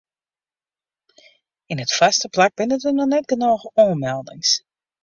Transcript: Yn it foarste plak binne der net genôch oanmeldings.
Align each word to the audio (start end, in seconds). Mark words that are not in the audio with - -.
Yn 1.71 1.81
it 1.83 1.95
foarste 1.97 2.27
plak 2.35 2.53
binne 2.57 2.77
der 2.87 3.07
net 3.13 3.29
genôch 3.31 3.65
oanmeldings. 3.87 4.51